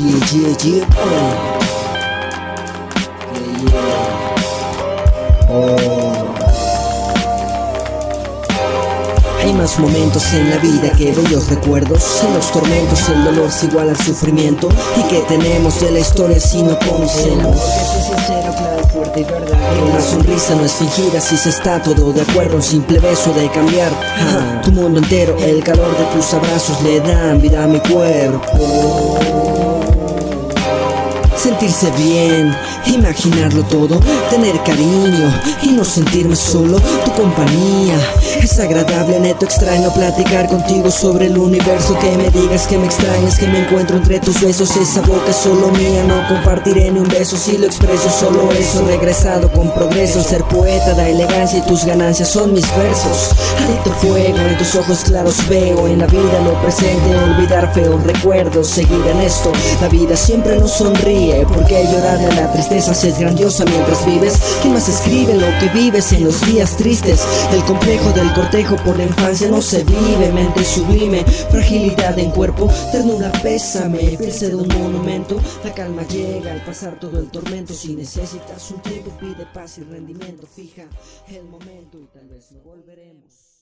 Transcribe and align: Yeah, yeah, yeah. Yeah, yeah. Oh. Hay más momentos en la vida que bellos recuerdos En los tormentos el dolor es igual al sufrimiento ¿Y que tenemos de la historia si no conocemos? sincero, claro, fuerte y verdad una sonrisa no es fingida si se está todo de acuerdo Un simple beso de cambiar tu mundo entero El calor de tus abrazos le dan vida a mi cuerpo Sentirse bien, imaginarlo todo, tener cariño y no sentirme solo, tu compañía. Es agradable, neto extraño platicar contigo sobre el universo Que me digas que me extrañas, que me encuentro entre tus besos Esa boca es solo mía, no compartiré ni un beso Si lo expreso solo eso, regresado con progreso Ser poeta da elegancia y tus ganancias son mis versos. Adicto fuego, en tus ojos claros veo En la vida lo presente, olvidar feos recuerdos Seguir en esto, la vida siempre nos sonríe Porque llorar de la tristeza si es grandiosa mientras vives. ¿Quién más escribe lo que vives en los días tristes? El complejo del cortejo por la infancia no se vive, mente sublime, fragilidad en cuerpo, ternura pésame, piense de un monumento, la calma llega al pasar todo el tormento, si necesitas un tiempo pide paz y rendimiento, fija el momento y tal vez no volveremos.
Yeah, 0.00 0.16
yeah, 0.32 0.56
yeah. 0.64 0.86
Yeah, 3.34 3.60
yeah. 3.68 5.50
Oh. 5.50 6.26
Hay 9.42 9.52
más 9.52 9.78
momentos 9.78 10.32
en 10.32 10.48
la 10.48 10.56
vida 10.56 10.90
que 10.96 11.12
bellos 11.12 11.48
recuerdos 11.50 12.22
En 12.26 12.34
los 12.34 12.50
tormentos 12.50 13.08
el 13.10 13.24
dolor 13.24 13.48
es 13.48 13.62
igual 13.64 13.90
al 13.90 13.96
sufrimiento 13.96 14.68
¿Y 14.96 15.02
que 15.08 15.20
tenemos 15.28 15.80
de 15.80 15.90
la 15.90 15.98
historia 15.98 16.40
si 16.40 16.62
no 16.62 16.78
conocemos? 16.78 17.58
sincero, 17.60 18.54
claro, 18.56 18.88
fuerte 18.88 19.20
y 19.20 19.24
verdad 19.24 19.58
una 19.90 20.00
sonrisa 20.00 20.54
no 20.54 20.64
es 20.64 20.72
fingida 20.72 21.20
si 21.20 21.36
se 21.36 21.50
está 21.50 21.82
todo 21.82 22.12
de 22.12 22.22
acuerdo 22.22 22.56
Un 22.56 22.62
simple 22.62 23.00
beso 23.00 23.32
de 23.34 23.50
cambiar 23.50 23.92
tu 24.62 24.72
mundo 24.72 24.98
entero 25.00 25.36
El 25.38 25.62
calor 25.62 25.96
de 25.96 26.04
tus 26.16 26.32
abrazos 26.32 26.80
le 26.82 27.00
dan 27.00 27.40
vida 27.40 27.64
a 27.64 27.66
mi 27.66 27.80
cuerpo 27.80 29.59
Sentirse 31.50 31.90
bien, 31.98 32.56
imaginarlo 32.86 33.64
todo, 33.64 33.98
tener 34.30 34.56
cariño 34.62 35.34
y 35.64 35.72
no 35.72 35.84
sentirme 35.84 36.36
solo, 36.36 36.78
tu 37.04 37.12
compañía. 37.12 37.98
Es 38.40 38.58
agradable, 38.58 39.18
neto 39.18 39.44
extraño 39.44 39.92
platicar 39.92 40.48
contigo 40.48 40.90
sobre 40.90 41.26
el 41.26 41.36
universo 41.36 41.98
Que 41.98 42.16
me 42.16 42.30
digas 42.30 42.66
que 42.66 42.78
me 42.78 42.86
extrañas, 42.86 43.38
que 43.38 43.46
me 43.46 43.58
encuentro 43.58 43.96
entre 43.96 44.18
tus 44.20 44.40
besos 44.40 44.74
Esa 44.76 45.02
boca 45.02 45.30
es 45.30 45.36
solo 45.36 45.68
mía, 45.72 46.04
no 46.04 46.26
compartiré 46.26 46.90
ni 46.90 47.00
un 47.00 47.08
beso 47.08 47.36
Si 47.36 47.58
lo 47.58 47.66
expreso 47.66 48.08
solo 48.08 48.50
eso, 48.52 48.84
regresado 48.86 49.50
con 49.52 49.70
progreso 49.74 50.22
Ser 50.22 50.44
poeta 50.44 50.94
da 50.94 51.08
elegancia 51.08 51.58
y 51.58 51.62
tus 51.62 51.84
ganancias 51.84 52.30
son 52.30 52.54
mis 52.54 52.64
versos. 52.76 53.30
Adicto 53.58 53.90
fuego, 54.00 54.38
en 54.38 54.56
tus 54.56 54.74
ojos 54.76 55.00
claros 55.04 55.36
veo 55.48 55.86
En 55.86 55.98
la 55.98 56.06
vida 56.06 56.40
lo 56.44 56.54
presente, 56.62 57.14
olvidar 57.34 57.74
feos 57.74 58.02
recuerdos 58.04 58.68
Seguir 58.68 59.04
en 59.06 59.20
esto, 59.20 59.52
la 59.82 59.88
vida 59.88 60.16
siempre 60.16 60.56
nos 60.56 60.72
sonríe 60.72 61.39
Porque 61.46 61.84
llorar 61.84 62.18
de 62.18 62.34
la 62.34 62.52
tristeza 62.52 62.94
si 62.94 63.08
es 63.08 63.18
grandiosa 63.18 63.64
mientras 63.64 64.04
vives. 64.06 64.38
¿Quién 64.60 64.74
más 64.74 64.88
escribe 64.88 65.34
lo 65.34 65.46
que 65.58 65.68
vives 65.72 66.12
en 66.12 66.24
los 66.24 66.40
días 66.46 66.76
tristes? 66.76 67.26
El 67.52 67.64
complejo 67.64 68.10
del 68.12 68.32
cortejo 68.32 68.76
por 68.76 68.96
la 68.96 69.04
infancia 69.04 69.48
no 69.48 69.60
se 69.60 69.84
vive, 69.84 70.32
mente 70.32 70.64
sublime, 70.64 71.24
fragilidad 71.24 72.18
en 72.18 72.30
cuerpo, 72.30 72.68
ternura 72.92 73.32
pésame, 73.42 74.16
piense 74.18 74.48
de 74.48 74.56
un 74.56 74.68
monumento, 74.68 75.40
la 75.64 75.72
calma 75.72 76.02
llega 76.08 76.52
al 76.52 76.64
pasar 76.64 76.98
todo 76.98 77.18
el 77.18 77.30
tormento, 77.30 77.72
si 77.74 77.94
necesitas 77.94 78.70
un 78.70 78.80
tiempo 78.80 79.10
pide 79.18 79.46
paz 79.52 79.78
y 79.78 79.82
rendimiento, 79.82 80.46
fija 80.46 80.82
el 81.28 81.44
momento 81.44 81.98
y 81.98 82.06
tal 82.06 82.28
vez 82.28 82.50
no 82.52 82.60
volveremos. 82.60 83.59